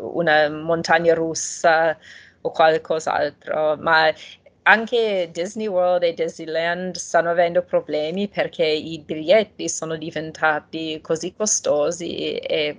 una 0.00 0.48
montagna 0.48 1.14
russa 1.14 1.96
o 2.40 2.50
qualcos'altro, 2.50 3.76
ma 3.78 4.12
anche 4.62 5.30
Disney 5.32 5.66
World 5.66 6.02
e 6.02 6.14
Disneyland 6.14 6.96
stanno 6.96 7.30
avendo 7.30 7.62
problemi 7.62 8.28
perché 8.28 8.66
i 8.66 8.98
biglietti 8.98 9.68
sono 9.68 9.96
diventati 9.96 11.00
così 11.00 11.34
costosi 11.34 12.36
e 12.36 12.78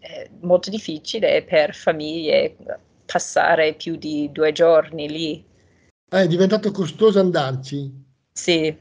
è 0.00 0.28
molto 0.40 0.70
difficile 0.70 1.42
per 1.42 1.74
famiglie 1.74 2.56
passare 3.04 3.74
più 3.74 3.96
di 3.96 4.30
due 4.32 4.52
giorni 4.52 5.08
lì. 5.08 5.44
Ah, 6.10 6.22
è 6.22 6.26
diventato 6.26 6.70
costoso 6.70 7.20
andarci? 7.20 7.90
Sì. 8.32 8.76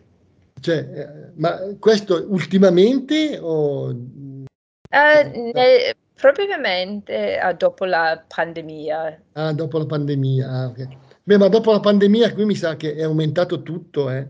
Cioè, 0.59 0.77
eh, 0.77 1.07
ma 1.35 1.59
questo 1.79 2.25
ultimamente 2.29 3.37
o... 3.39 3.89
Uh, 3.89 5.51
nel, 5.53 5.95
Probabilmente 6.19 7.39
uh, 7.41 7.55
dopo 7.55 7.85
la 7.85 8.21
pandemia. 8.27 9.21
Ah, 9.33 9.53
dopo 9.53 9.77
la 9.77 9.85
pandemia, 9.85 10.49
ah, 10.49 10.65
ok. 10.67 10.87
Beh, 11.23 11.37
ma 11.37 11.47
dopo 11.47 11.71
la 11.71 11.79
pandemia 11.79 12.33
qui 12.33 12.43
mi 12.43 12.55
sa 12.55 12.75
che 12.75 12.93
è 12.93 13.03
aumentato 13.03 13.63
tutto, 13.63 14.09
eh. 14.09 14.27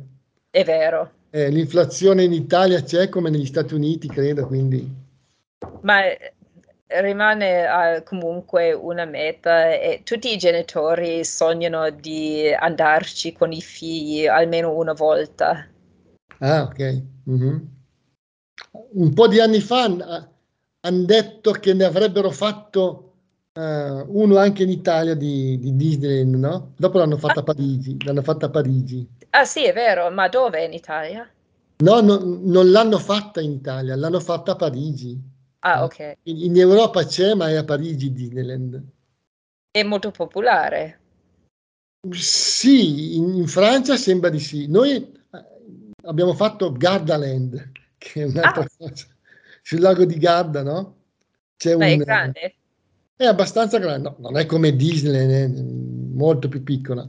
È 0.52 0.64
vero. 0.64 1.12
Eh, 1.32 1.50
l'inflazione 1.50 2.24
in 2.24 2.34
Italia 2.34 2.84
c'è 2.84 3.10
come 3.10 3.32
negli 3.32 3.46
Stati 3.48 3.74
Uniti, 3.74 4.08
credo, 4.08 4.46
quindi... 4.46 4.88
Ma 5.82 6.06
eh, 6.06 6.34
rimane 7.02 7.66
uh, 7.66 8.04
comunque 8.04 8.72
una 8.72 9.06
meta 9.06 9.72
e 9.72 10.02
tutti 10.04 10.32
i 10.32 10.38
genitori 10.38 11.26
sognano 11.26 11.90
di 11.90 12.54
andarci 12.54 13.34
con 13.34 13.52
i 13.52 13.62
figli 13.62 14.28
almeno 14.28 14.76
una 14.76 14.94
volta. 14.94 15.68
Ah, 16.38 16.64
ok. 16.64 17.04
Mm-hmm. 17.30 17.58
Un 18.92 19.14
po' 19.14 19.28
di 19.28 19.40
anni 19.40 19.60
fa 19.60 19.88
hanno 20.82 21.06
detto 21.06 21.52
che 21.52 21.74
ne 21.74 21.84
avrebbero 21.84 22.32
fatto 22.32 23.14
uh, 23.54 23.62
uno 23.62 24.38
anche 24.38 24.64
in 24.64 24.70
Italia 24.70 25.16
di, 25.16 25.60
di 25.60 25.76
Disneyland, 25.76 26.36
no? 26.36 26.74
Dopo 26.78 26.98
l'hanno 26.98 27.18
fatta 27.18 27.42
a 27.42 27.44
Parigi, 27.44 28.02
l'hanno 28.04 28.22
fatta 28.22 28.46
a 28.46 28.50
Parigi. 28.50 29.08
Ah 29.32 29.46
sì, 29.46 29.66
è 29.66 29.74
vero, 29.74 30.10
ma 30.10 30.28
dove 30.28 30.64
in 30.64 30.74
Italia? 30.74 31.30
No, 31.78 32.02
no 32.02 32.20
non 32.22 32.72
l'hanno 32.72 32.98
fatta 32.98 33.42
in 33.42 33.52
Italia, 33.52 33.96
l'hanno 33.96 34.20
fatta 34.20 34.54
a 34.54 34.56
Parigi. 34.56 35.20
Ah, 35.60 35.84
ok. 35.84 36.18
In, 36.24 36.44
in 36.44 36.58
Europa 36.58 37.04
c'è, 37.06 37.34
ma 37.34 37.50
è 37.50 37.56
a 37.56 37.64
Parigi 37.64 38.14
Disneyland. 38.14 38.82
È 39.72 39.84
molto 39.84 40.12
popolare. 40.12 40.98
Sì, 42.12 43.18
in, 43.18 43.36
in 43.36 43.48
Francia 43.48 43.98
sembra 43.98 44.30
di 44.30 44.40
sì. 44.40 44.68
Noi 44.68 44.92
eh, 44.94 45.12
abbiamo 46.04 46.34
fatto 46.34 46.72
Gardaland, 46.72 47.72
che 47.98 48.22
è 48.22 48.26
un'altra 48.26 48.62
ah. 48.62 48.70
cosa 48.78 49.06
sul 49.70 49.82
lago 49.82 50.04
di 50.04 50.18
Garda, 50.18 50.64
no? 50.64 50.96
C'è 51.56 51.76
Beh, 51.76 51.94
un, 51.94 52.02
è 52.02 52.04
grande. 52.04 52.56
È 53.16 53.26
abbastanza 53.26 53.78
grande, 53.78 54.10
no, 54.10 54.16
non 54.18 54.36
è 54.36 54.48
come 54.48 54.76
Disney, 54.76 55.28
è 55.28 55.48
molto 55.48 56.48
più 56.48 56.64
piccola. 56.64 57.08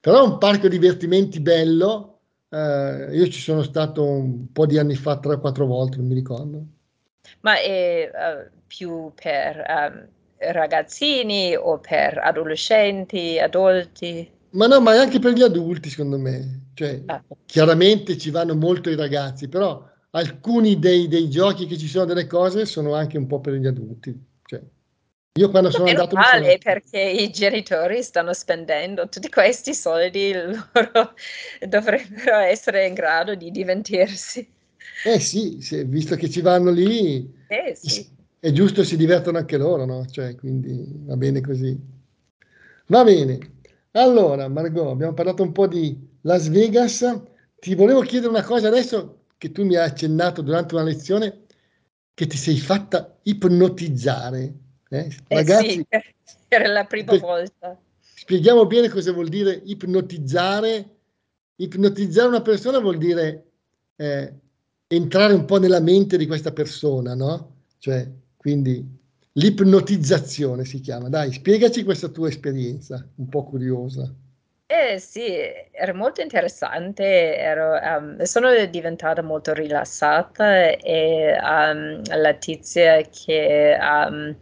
Però 0.00 0.18
è 0.18 0.26
un 0.26 0.38
parco 0.38 0.66
divertimenti 0.68 1.40
bello. 1.40 2.20
Eh, 2.48 3.08
io 3.12 3.28
ci 3.28 3.40
sono 3.42 3.62
stato 3.62 4.02
un 4.02 4.50
po' 4.50 4.64
di 4.64 4.78
anni 4.78 4.94
fa, 4.94 5.18
tre 5.18 5.34
o 5.34 5.40
quattro 5.40 5.66
volte, 5.66 5.98
non 5.98 6.06
mi 6.06 6.14
ricordo. 6.14 6.64
Ma 7.40 7.60
è 7.60 8.10
uh, 8.10 8.50
più 8.66 9.12
per 9.14 9.62
um, 9.68 10.08
ragazzini 10.52 11.54
o 11.54 11.80
per 11.80 12.16
adolescenti, 12.16 13.38
adulti? 13.38 14.26
Ma 14.52 14.66
no, 14.66 14.80
ma 14.80 14.98
anche 14.98 15.18
per 15.18 15.34
gli 15.34 15.42
adulti, 15.42 15.90
secondo 15.90 16.16
me. 16.16 16.68
Cioè, 16.72 17.02
ah. 17.04 17.22
chiaramente 17.44 18.16
ci 18.16 18.30
vanno 18.30 18.56
molto 18.56 18.88
i 18.88 18.96
ragazzi, 18.96 19.48
però 19.48 19.86
alcuni 20.10 20.78
dei, 20.78 21.08
dei, 21.08 21.28
giochi 21.28 21.66
che 21.66 21.78
ci 21.78 21.86
sono 21.86 22.04
delle 22.04 22.26
cose 22.26 22.66
sono 22.66 22.94
anche 22.94 23.18
un 23.18 23.26
po' 23.26 23.40
per 23.40 23.54
gli 23.54 23.66
adulti. 23.66 24.18
Cioè, 24.44 24.60
io 25.38 25.50
quando 25.50 25.70
sono 25.70 25.88
andato... 25.88 26.16
Male 26.16 26.44
sono... 26.44 26.58
perché 26.62 27.00
i 27.00 27.30
genitori 27.30 28.02
stanno 28.02 28.32
spendendo 28.32 29.08
tutti 29.08 29.28
questi 29.28 29.74
soldi, 29.74 30.32
loro 30.34 31.14
dovrebbero 31.66 32.36
essere 32.38 32.86
in 32.86 32.94
grado 32.94 33.34
di 33.34 33.50
divertirsi. 33.50 34.46
Eh 35.04 35.20
sì, 35.20 35.58
sì 35.60 35.84
visto 35.84 36.16
che 36.16 36.28
ci 36.28 36.40
vanno 36.40 36.70
lì, 36.70 37.32
eh, 37.48 37.74
sì. 37.74 38.06
è 38.38 38.50
giusto 38.50 38.82
si 38.82 38.96
divertono 38.96 39.38
anche 39.38 39.56
loro, 39.56 39.84
no? 39.84 40.06
Cioè, 40.06 40.34
quindi 40.34 40.84
va 41.04 41.16
bene 41.16 41.40
così. 41.40 41.78
Va 42.86 43.04
bene. 43.04 43.38
Allora, 43.92 44.48
Margot, 44.48 44.88
abbiamo 44.88 45.14
parlato 45.14 45.42
un 45.42 45.52
po' 45.52 45.66
di 45.66 45.96
Las 46.22 46.48
Vegas. 46.48 47.22
Ti 47.58 47.74
volevo 47.74 48.00
chiedere 48.00 48.30
una 48.30 48.42
cosa 48.42 48.68
adesso 48.68 49.19
che 49.40 49.52
tu 49.52 49.64
mi 49.64 49.74
hai 49.74 49.88
accennato 49.88 50.42
durante 50.42 50.74
una 50.74 50.84
lezione 50.84 51.46
che 52.12 52.26
ti 52.26 52.36
sei 52.36 52.58
fatta 52.58 53.18
ipnotizzare. 53.22 54.54
Eh? 54.90 55.16
Ragazzi, 55.28 55.86
eh 55.88 56.14
sì, 56.22 56.34
era 56.48 56.68
la 56.68 56.84
prima 56.84 57.16
volta. 57.16 57.80
Spieghiamo 57.98 58.66
bene 58.66 58.90
cosa 58.90 59.12
vuol 59.12 59.28
dire 59.28 59.62
ipnotizzare. 59.64 60.96
Ipnotizzare 61.56 62.28
una 62.28 62.42
persona 62.42 62.80
vuol 62.80 62.98
dire 62.98 63.52
eh, 63.96 64.34
entrare 64.86 65.32
un 65.32 65.46
po' 65.46 65.58
nella 65.58 65.80
mente 65.80 66.18
di 66.18 66.26
questa 66.26 66.52
persona, 66.52 67.14
no? 67.14 67.62
Cioè, 67.78 68.06
quindi 68.36 68.86
l'ipnotizzazione 69.32 70.66
si 70.66 70.80
chiama. 70.80 71.08
Dai, 71.08 71.32
spiegaci 71.32 71.82
questa 71.82 72.08
tua 72.08 72.28
esperienza, 72.28 73.08
un 73.14 73.28
po' 73.30 73.44
curiosa. 73.44 74.14
Eh 74.72 75.00
sì, 75.00 75.26
era 75.72 75.92
molto 75.92 76.20
interessante, 76.20 77.36
ero, 77.36 77.72
um, 77.72 78.22
sono 78.22 78.54
diventata 78.66 79.20
molto 79.20 79.52
rilassata 79.52 80.68
e 80.76 81.36
um, 81.42 82.00
la 82.04 82.32
tizia 82.34 83.00
che 83.02 83.76
um, 83.80 84.36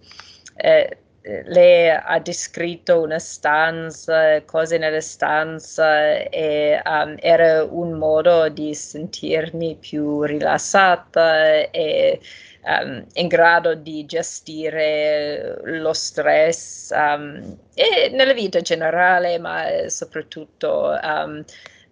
eh, 0.56 0.98
lei 1.46 1.88
ha 1.90 2.18
descritto 2.20 3.00
una 3.00 3.18
stanza, 3.18 4.42
cose 4.44 4.76
nella 4.76 5.00
stanza 5.00 6.18
e 6.28 6.78
era 7.20 7.64
un 7.64 7.92
modo 7.92 8.50
di 8.50 8.74
sentirmi 8.74 9.76
più 9.76 10.24
rilassata 10.24 11.70
e 11.70 12.20
um, 12.68 13.04
in 13.14 13.28
grado 13.28 13.74
di 13.74 14.04
gestire 14.04 15.58
lo 15.64 15.92
stress 15.92 16.90
um, 16.94 17.58
e 17.74 18.10
nella 18.12 18.34
vita 18.34 18.60
generale, 18.60 19.38
ma 19.38 19.88
soprattutto 19.88 20.98
um, 21.02 21.42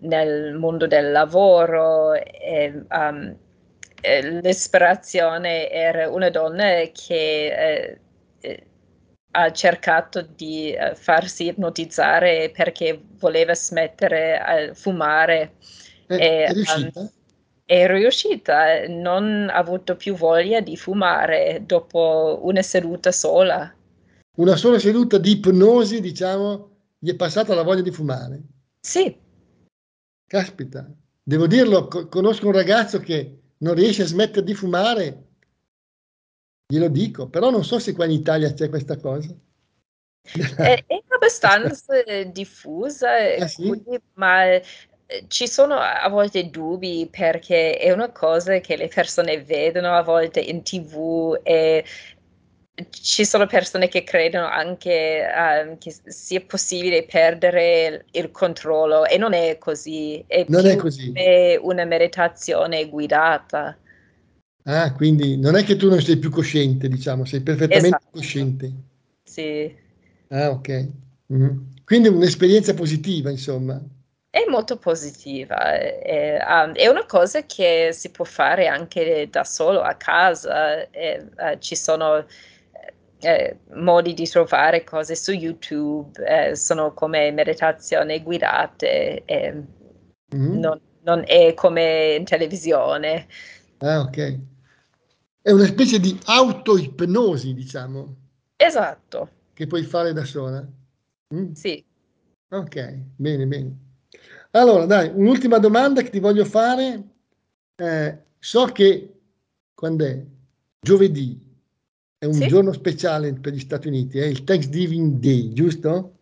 nel 0.00 0.54
mondo 0.54 0.86
del 0.86 1.10
lavoro. 1.10 2.12
E, 2.14 2.84
l'ispirazione 4.22 5.68
era 5.68 6.08
una 6.08 6.30
donna 6.30 6.82
che 6.92 7.46
eh, 7.46 7.98
eh, 8.40 8.66
ha 9.32 9.50
cercato 9.50 10.22
di 10.22 10.76
uh, 10.78 10.94
farsi 10.94 11.46
ipnotizzare 11.46 12.50
perché 12.54 13.00
voleva 13.18 13.54
smettere 13.54 14.40
di 14.68 14.74
fumare. 14.74 15.54
Eh, 16.06 16.16
e, 16.16 16.44
è 16.44 16.52
riuscita? 16.52 17.00
Um, 17.00 17.10
è 17.66 17.88
riuscita, 17.88 18.86
non 18.86 19.48
ha 19.50 19.54
avuto 19.54 19.96
più 19.96 20.14
voglia 20.14 20.60
di 20.60 20.76
fumare 20.76 21.64
dopo 21.66 22.38
una 22.44 22.62
seduta 22.62 23.10
sola. 23.10 23.74
Una 24.36 24.54
sola 24.54 24.78
seduta 24.78 25.18
di 25.18 25.32
ipnosi, 25.32 26.00
diciamo, 26.00 26.70
gli 26.96 27.10
è 27.10 27.16
passata 27.16 27.56
la 27.56 27.64
voglia 27.64 27.82
di 27.82 27.90
fumare. 27.90 28.40
Sì. 28.80 29.18
Caspita, 30.28 30.88
devo 31.20 31.48
dirlo, 31.48 31.88
co- 31.88 32.06
conosco 32.06 32.46
un 32.46 32.52
ragazzo 32.52 33.00
che 33.00 33.40
non 33.58 33.74
riesce 33.74 34.02
a 34.02 34.06
smettere 34.06 34.44
di 34.44 34.54
fumare, 34.54 35.24
glielo 36.68 36.88
dico, 36.88 37.28
però 37.28 37.50
non 37.50 37.64
so 37.64 37.80
se 37.80 37.94
qua 37.94 38.04
in 38.04 38.12
Italia 38.12 38.52
c'è 38.52 38.68
questa 38.68 38.96
cosa. 38.96 39.34
È, 40.22 40.84
è 40.86 41.02
abbastanza 41.08 41.94
diffusa, 42.30 43.10
ah, 43.40 43.46
sì? 43.48 43.82
ma 44.14 44.60
ci 45.28 45.46
sono 45.46 45.76
a 45.76 46.08
volte 46.08 46.50
dubbi 46.50 47.08
perché 47.10 47.76
è 47.78 47.92
una 47.92 48.10
cosa 48.10 48.58
che 48.58 48.76
le 48.76 48.88
persone 48.88 49.40
vedono 49.40 49.92
a 49.94 50.02
volte 50.02 50.40
in 50.40 50.62
tv 50.62 51.38
e 51.42 51.84
ci 52.90 53.24
sono 53.24 53.46
persone 53.46 53.88
che 53.88 54.02
credono 54.02 54.46
anche 54.46 55.24
um, 55.34 55.78
che 55.78 55.94
sia 56.04 56.40
possibile 56.42 57.04
perdere 57.04 58.04
il 58.10 58.30
controllo 58.30 59.06
e 59.06 59.16
non 59.16 59.32
è 59.32 59.56
così, 59.58 60.22
è 60.26 60.44
non 60.48 60.66
è 60.66 60.76
così. 60.76 61.12
È 61.12 61.58
una 61.60 61.84
meditazione 61.84 62.88
guidata. 62.88 63.78
Ah, 64.64 64.92
quindi 64.92 65.38
non 65.38 65.54
è 65.54 65.62
che 65.62 65.76
tu 65.76 65.88
non 65.88 66.02
sei 66.02 66.18
più 66.18 66.28
cosciente, 66.30 66.88
diciamo, 66.88 67.24
sei 67.24 67.40
perfettamente 67.40 67.86
esatto. 67.86 68.10
cosciente. 68.10 68.72
Sì. 69.22 69.74
Ah, 70.28 70.50
ok. 70.50 70.88
Mm-hmm. 71.32 71.58
Quindi 71.84 72.08
un'esperienza 72.08 72.74
positiva, 72.74 73.30
insomma. 73.30 73.80
È 74.36 74.44
molto 74.50 74.76
positiva, 74.76 75.78
è, 75.78 76.36
um, 76.46 76.74
è, 76.74 76.86
una 76.88 77.06
cosa 77.06 77.46
che 77.46 77.88
si 77.94 78.10
può 78.10 78.26
fare 78.26 78.66
anche 78.66 79.28
da 79.30 79.44
solo 79.44 79.80
a 79.80 79.94
casa, 79.94 80.90
e, 80.90 81.26
uh, 81.38 81.58
ci 81.58 81.74
sono 81.74 82.22
eh, 83.20 83.60
modi 83.76 84.12
di 84.12 84.28
trovare 84.28 84.84
cose 84.84 85.16
su 85.16 85.32
YouTube, 85.32 86.22
eh, 86.22 86.54
sono 86.54 86.92
come 86.92 87.30
meditazioni 87.30 88.22
guidate, 88.22 89.24
eh, 89.24 89.54
mm-hmm. 90.34 90.58
non, 90.58 90.80
non, 91.04 91.24
è 91.26 91.54
come 91.54 92.16
in 92.16 92.24
televisione. 92.26 93.28
Ah, 93.78 94.00
ok. 94.00 94.38
È 95.40 95.50
una 95.50 95.64
specie 95.64 95.98
di 95.98 96.14
auto-ipnosi, 96.26 97.54
diciamo. 97.54 98.14
Esatto. 98.54 99.30
Che 99.54 99.66
puoi 99.66 99.84
fare 99.84 100.12
da 100.12 100.26
sola. 100.26 100.62
Mm. 101.34 101.52
Sì. 101.52 101.82
Ok, 102.50 102.98
bene, 103.16 103.46
bene. 103.46 103.84
Allora, 104.56 104.86
dai, 104.86 105.10
un'ultima 105.14 105.58
domanda 105.58 106.00
che 106.00 106.08
ti 106.08 106.18
voglio 106.18 106.46
fare. 106.46 107.02
Eh, 107.76 108.18
so 108.38 108.64
che 108.66 109.12
quando 109.74 110.04
è? 110.06 110.24
Giovedì 110.80 111.38
è 112.16 112.24
un 112.24 112.32
sì? 112.32 112.46
giorno 112.46 112.72
speciale 112.72 113.34
per 113.34 113.52
gli 113.52 113.60
Stati 113.60 113.88
Uniti, 113.88 114.18
è 114.18 114.24
il 114.24 114.44
Thanksgiving 114.44 115.18
Day, 115.18 115.52
giusto? 115.52 116.14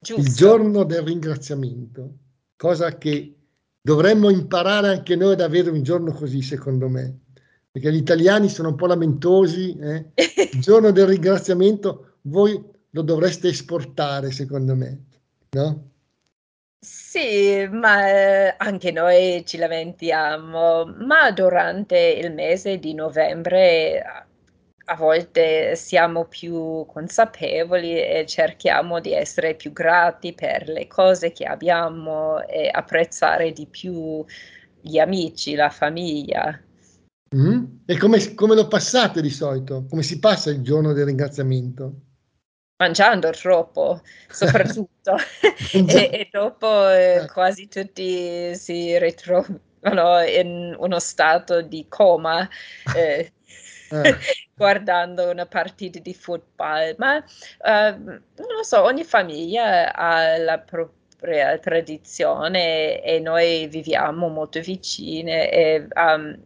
giusto? 0.00 0.20
Il 0.20 0.34
giorno 0.34 0.84
del 0.84 1.00
ringraziamento, 1.00 2.12
cosa 2.56 2.98
che 2.98 3.34
dovremmo 3.80 4.28
imparare 4.28 4.88
anche 4.88 5.16
noi 5.16 5.32
ad 5.32 5.40
avere 5.40 5.70
un 5.70 5.82
giorno 5.82 6.12
così, 6.12 6.42
secondo 6.42 6.88
me, 6.88 7.20
perché 7.70 7.90
gli 7.90 7.96
italiani 7.96 8.50
sono 8.50 8.68
un 8.68 8.76
po' 8.76 8.86
lamentosi. 8.86 9.74
Eh? 9.78 10.10
Il 10.52 10.60
giorno 10.60 10.90
del 10.90 11.06
ringraziamento 11.06 12.16
voi 12.22 12.62
lo 12.90 13.02
dovreste 13.02 13.48
esportare, 13.48 14.30
secondo 14.30 14.74
me, 14.74 15.04
no? 15.50 15.88
Sì, 16.80 17.66
ma 17.70 18.08
eh, 18.08 18.54
anche 18.56 18.92
noi 18.92 19.44
ci 19.44 19.56
lamentiamo, 19.56 20.84
ma 20.84 21.30
durante 21.32 21.98
il 21.98 22.32
mese 22.32 22.78
di 22.78 22.94
novembre 22.94 24.26
a 24.90 24.94
volte 24.94 25.74
siamo 25.76 26.26
più 26.26 26.86
consapevoli 26.86 27.94
e 28.00 28.24
cerchiamo 28.26 29.00
di 29.00 29.12
essere 29.12 29.54
più 29.54 29.72
grati 29.72 30.32
per 30.32 30.68
le 30.68 30.86
cose 30.86 31.32
che 31.32 31.44
abbiamo 31.44 32.46
e 32.46 32.70
apprezzare 32.72 33.52
di 33.52 33.66
più 33.66 34.24
gli 34.80 34.98
amici, 34.98 35.54
la 35.54 35.70
famiglia. 35.70 36.58
Mm. 37.34 37.64
E 37.84 37.96
come, 37.98 38.34
come 38.34 38.54
lo 38.54 38.68
passate 38.68 39.20
di 39.20 39.30
solito? 39.30 39.84
Come 39.88 40.02
si 40.02 40.18
passa 40.18 40.50
il 40.50 40.62
giorno 40.62 40.92
del 40.92 41.06
ringraziamento? 41.06 42.07
Mangiando 42.78 43.30
troppo, 43.30 44.00
soprattutto, 44.28 45.16
e, 45.72 46.10
e, 46.12 46.28
dopo 46.30 46.88
eh, 46.88 47.22
eh, 47.22 47.26
quasi 47.26 47.68
tutti 47.68 48.54
si 48.56 48.98
ritrovano 48.98 50.22
in 50.26 50.74
uno 50.78 50.98
stato 50.98 51.60
di 51.60 51.86
coma. 51.88 52.48
Eh, 52.96 53.32
eh. 53.90 54.16
guardando 54.54 55.30
una 55.30 55.46
partita 55.46 55.98
di 56.00 56.12
football, 56.14 56.94
ma 56.98 57.16
uh, 57.16 57.96
non 58.00 58.56
lo 58.56 58.62
so, 58.62 58.82
ogni 58.82 59.04
famiglia 59.04 59.94
ha 59.94 60.36
la 60.36 60.58
propria 60.58 61.56
tradizione 61.58 63.00
e 63.02 63.20
noi 63.20 63.68
viviamo 63.68 64.28
molto 64.28 64.60
vicine 64.60 65.50
e 65.50 65.86
um, 65.94 66.36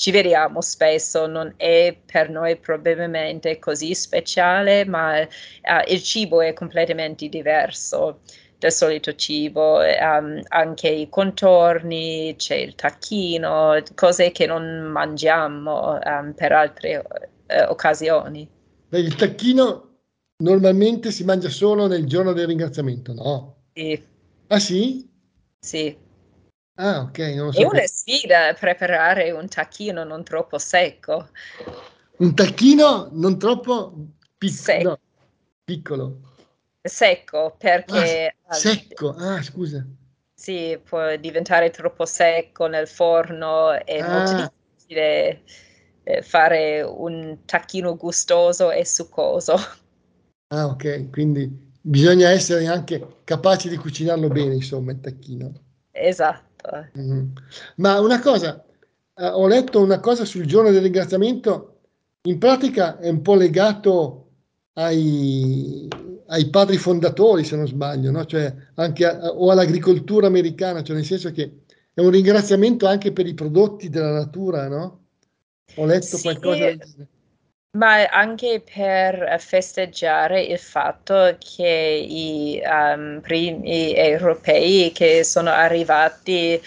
ci 0.00 0.10
vediamo 0.12 0.62
spesso, 0.62 1.26
non 1.26 1.52
è 1.58 1.94
per 2.06 2.30
noi 2.30 2.56
probabilmente 2.56 3.58
così 3.58 3.94
speciale, 3.94 4.86
ma 4.86 5.20
uh, 5.20 5.26
il 5.92 6.02
cibo 6.02 6.40
è 6.40 6.54
completamente 6.54 7.28
diverso 7.28 8.20
del 8.56 8.72
solito 8.72 9.14
cibo, 9.14 9.80
um, 9.80 10.40
anche 10.48 10.88
i 10.88 11.10
contorni, 11.10 12.34
c'è 12.38 12.54
il 12.54 12.74
tacchino, 12.76 13.76
cose 13.94 14.32
che 14.32 14.46
non 14.46 14.90
mangiamo 14.90 15.98
um, 16.02 16.32
per 16.34 16.52
altre 16.52 16.96
uh, 16.96 17.70
occasioni. 17.70 18.48
Beh, 18.88 19.00
il 19.00 19.14
tacchino 19.16 19.98
normalmente 20.38 21.10
si 21.10 21.24
mangia 21.24 21.50
solo 21.50 21.86
nel 21.86 22.06
giorno 22.06 22.32
del 22.32 22.46
ringraziamento, 22.46 23.12
no? 23.12 23.64
Sì. 23.74 24.02
Ah 24.46 24.58
sì? 24.58 25.06
Sì. 25.58 25.94
Ah, 26.80 27.00
ok. 27.00 27.18
Non 27.18 27.46
lo 27.46 27.52
so 27.52 27.60
è 27.60 27.64
una 27.64 27.86
sfida 27.86 28.54
preparare 28.54 29.30
un 29.32 29.46
tacchino 29.48 30.02
non 30.02 30.24
troppo 30.24 30.58
secco. 30.58 31.28
Un 32.16 32.34
tacchino 32.34 33.10
non 33.12 33.38
troppo 33.38 33.92
pic- 34.38 34.80
no, 34.82 34.98
piccolo. 35.62 36.20
Secco, 36.82 37.54
perché... 37.58 38.34
Ah, 38.46 38.54
secco, 38.54 39.10
ah 39.10 39.42
scusa. 39.42 39.86
Sì, 40.32 40.80
può 40.82 41.16
diventare 41.16 41.68
troppo 41.68 42.06
secco 42.06 42.66
nel 42.66 42.88
forno, 42.88 43.72
è 43.84 43.98
ah. 43.98 44.08
molto 44.08 44.50
difficile 44.76 45.42
eh, 46.04 46.22
fare 46.22 46.80
un 46.80 47.40
tacchino 47.44 47.94
gustoso 47.94 48.70
e 48.70 48.86
succoso. 48.86 49.54
Ah, 50.48 50.66
ok, 50.66 51.10
quindi 51.10 51.72
bisogna 51.78 52.30
essere 52.30 52.66
anche 52.66 53.18
capaci 53.24 53.68
di 53.68 53.76
cucinarlo 53.76 54.28
bene, 54.28 54.54
insomma, 54.54 54.92
il 54.92 55.00
tacchino. 55.00 55.52
Esatto. 55.90 56.48
Mm-hmm. 56.98 57.26
Ma 57.76 58.00
una 58.00 58.20
cosa, 58.20 58.64
eh, 59.14 59.26
ho 59.26 59.46
letto 59.46 59.80
una 59.80 60.00
cosa 60.00 60.24
sul 60.24 60.46
giorno 60.46 60.70
del 60.70 60.82
ringraziamento, 60.82 61.78
in 62.22 62.38
pratica 62.38 62.98
è 62.98 63.08
un 63.08 63.22
po' 63.22 63.34
legato 63.34 64.28
ai, 64.74 65.88
ai 66.26 66.50
padri 66.50 66.76
fondatori, 66.76 67.44
se 67.44 67.56
non 67.56 67.66
sbaglio, 67.66 68.10
no? 68.10 68.24
cioè 68.26 68.54
anche 68.74 69.06
a, 69.06 69.28
o 69.28 69.50
all'agricoltura 69.50 70.26
americana, 70.26 70.82
cioè 70.82 70.96
nel 70.96 71.04
senso 71.04 71.32
che 71.32 71.60
è 71.92 72.00
un 72.00 72.10
ringraziamento 72.10 72.86
anche 72.86 73.12
per 73.12 73.26
i 73.26 73.34
prodotti 73.34 73.88
della 73.88 74.12
natura, 74.12 74.68
no? 74.68 74.98
Ho 75.76 75.86
letto 75.86 76.16
sì, 76.16 76.22
qualcosa. 76.22 76.76
Ma 77.72 78.04
anche 78.08 78.64
per 78.64 79.36
festeggiare 79.38 80.42
il 80.42 80.58
fatto 80.58 81.36
che 81.38 82.04
i 82.04 82.60
um, 82.64 83.20
primi 83.20 83.94
europei 83.94 84.90
che 84.92 85.22
sono 85.22 85.50
arrivati 85.50 86.60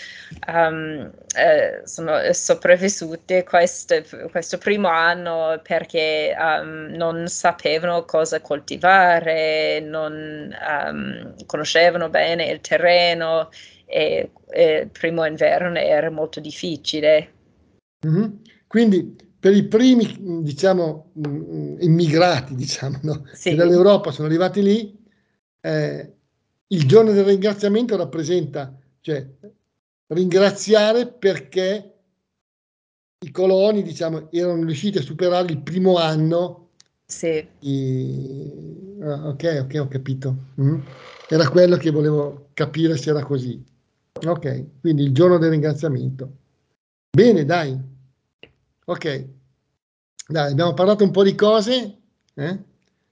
um, 0.47 1.11
eh, 1.35 1.81
sono 1.83 2.31
sopravvissuti 2.31 3.43
questo, 3.43 4.01
questo, 4.31 4.57
primo 4.57 4.87
anno 4.87 5.59
perché 5.61 6.33
um, 6.39 6.91
non 6.93 7.27
sapevano 7.27 8.05
cosa 8.05 8.39
coltivare, 8.39 9.81
non 9.81 10.55
conoscevano 11.45 12.07
bene 12.07 12.45
il 12.45 12.61
terreno 12.61 13.49
e, 13.85 14.31
e 14.51 14.73
il 14.83 14.89
primo 14.89 15.25
inverno 15.25 15.77
era 15.77 16.09
molto 16.09 16.39
difficile. 16.39 17.33
Mm-hmm. 18.07 18.25
Quindi 18.67 19.31
per 19.43 19.53
i 19.53 19.65
primi, 19.65 20.41
diciamo, 20.41 21.11
mm, 21.19 21.81
immigrati, 21.81 22.55
diciamo, 22.55 22.99
no? 23.01 23.25
sì. 23.33 23.49
che 23.49 23.55
dall'Europa 23.55 24.09
sono 24.09 24.29
arrivati 24.29 24.63
lì, 24.63 24.97
eh, 25.59 26.13
il 26.67 26.87
giorno 26.87 27.11
del 27.11 27.25
ringraziamento 27.25 27.97
rappresenta, 27.97 28.73
cioè, 29.01 29.27
ringraziare 30.07 31.07
perché 31.07 31.93
i 33.19 33.31
coloni, 33.31 33.83
diciamo, 33.83 34.31
erano 34.31 34.63
riusciti 34.63 34.99
a 34.99 35.01
superare 35.01 35.51
il 35.51 35.61
primo 35.61 35.97
anno. 35.97 36.69
Sì. 37.05 37.45
I... 37.59 38.97
Ah, 39.01 39.27
ok, 39.27 39.59
ok, 39.63 39.75
ho 39.77 39.87
capito. 39.89 40.35
Mm. 40.61 40.79
Era 41.27 41.49
quello 41.49 41.75
che 41.75 41.91
volevo 41.91 42.47
capire 42.53 42.95
se 42.95 43.09
era 43.09 43.25
così. 43.25 43.61
Ok, 44.25 44.79
quindi 44.79 45.03
il 45.03 45.11
giorno 45.11 45.37
del 45.37 45.49
ringraziamento. 45.49 46.31
Bene, 47.11 47.43
dai. 47.43 47.91
Ok, 48.85 49.27
dai, 50.27 50.51
abbiamo 50.51 50.73
parlato 50.73 51.03
un 51.03 51.11
po' 51.11 51.23
di 51.23 51.35
cose. 51.35 51.97
Eh? 52.35 52.59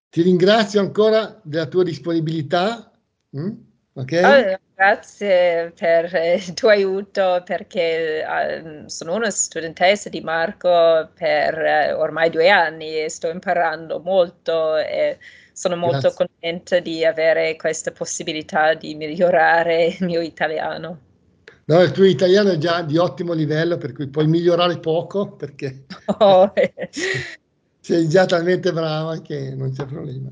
Ti 0.09 0.21
ringrazio 0.21 0.81
ancora 0.81 1.39
della 1.43 1.67
tua 1.67 1.83
disponibilità. 1.83 2.91
Mm? 3.37 3.51
Okay? 3.93 4.53
Oh, 4.53 4.59
grazie 4.73 5.71
per 5.77 6.13
il 6.13 6.53
tuo 6.53 6.69
aiuto 6.69 7.41
perché 7.45 8.23
uh, 8.25 8.87
sono 8.87 9.15
una 9.15 9.29
studentessa 9.29 10.09
di 10.09 10.21
Marco 10.21 11.11
per 11.13 11.93
uh, 11.93 11.99
ormai 11.99 12.29
due 12.29 12.49
anni 12.49 13.03
e 13.03 13.09
sto 13.09 13.29
imparando 13.29 13.99
molto 13.99 14.77
e 14.77 15.19
sono 15.53 15.75
molto 15.75 16.09
grazie. 16.09 16.25
contenta 16.25 16.79
di 16.79 17.05
avere 17.05 17.55
questa 17.57 17.91
possibilità 17.91 18.73
di 18.73 18.95
migliorare 18.95 19.85
il 19.85 20.05
mio 20.05 20.21
italiano. 20.21 21.10
No, 21.71 21.81
il 21.81 21.91
tuo 21.91 22.03
italiano 22.03 22.49
è 22.49 22.57
già 22.57 22.81
di 22.81 22.97
ottimo 22.97 23.31
livello, 23.31 23.77
per 23.77 23.93
cui 23.93 24.09
puoi 24.09 24.27
migliorare 24.27 24.77
poco 24.79 25.31
perché 25.37 25.85
oh. 26.19 26.51
sei 27.79 28.09
già 28.09 28.25
talmente 28.25 28.73
brava 28.73 29.21
che 29.21 29.55
non 29.55 29.71
c'è 29.71 29.85
problema. 29.85 30.29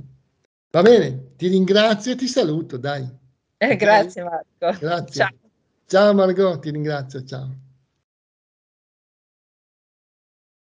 Va 0.71 0.82
bene, 0.82 1.36
ti 1.38 1.47
ringrazio 1.47 2.12
e 2.12 2.15
ti 2.15 2.28
saluto, 2.28 2.75
dai. 2.75 3.08
Eh? 3.56 3.75
Grazie 3.78 4.23
Marco. 4.23 4.80
Grazie. 4.80 5.13
Ciao. 5.13 5.30
ciao 5.88 6.13
Margot, 6.13 6.60
ti 6.60 6.71
ringrazio, 6.71 7.23
ciao. 7.23 7.67